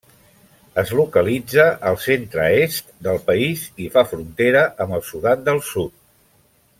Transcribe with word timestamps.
Es 0.83 0.93
localitza 0.99 1.65
al 1.89 1.99
centre-est 2.07 2.89
del 3.09 3.21
país 3.29 3.67
i 3.87 3.91
fa 3.97 4.07
frontera 4.15 4.67
amb 4.87 4.97
el 5.01 5.05
Sudan 5.13 5.49
del 5.51 5.63
Sud. 5.73 5.97